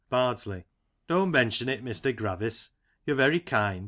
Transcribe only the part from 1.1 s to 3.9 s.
mention it, Mr. Gravis, you're very kind.